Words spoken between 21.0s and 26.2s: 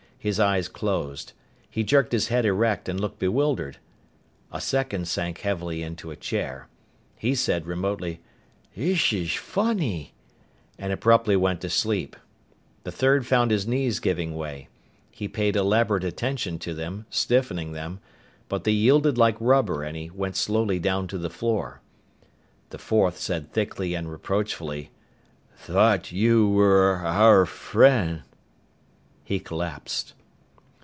to the floor. The fourth said thickly and reproachfully, "Thought